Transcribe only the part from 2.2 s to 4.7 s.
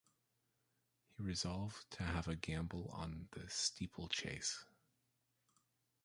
a gamble on the steeplechase.